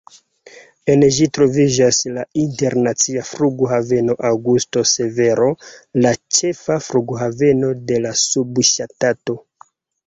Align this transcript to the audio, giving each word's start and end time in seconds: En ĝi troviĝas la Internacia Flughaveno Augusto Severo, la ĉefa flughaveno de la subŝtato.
En 0.93 1.03
ĝi 1.17 1.25
troviĝas 1.37 1.99
la 2.15 2.23
Internacia 2.45 3.25
Flughaveno 3.33 4.17
Augusto 4.31 4.85
Severo, 4.95 5.51
la 6.07 6.17
ĉefa 6.39 6.83
flughaveno 6.91 7.73
de 7.93 8.03
la 8.09 8.17
subŝtato. 8.27 9.41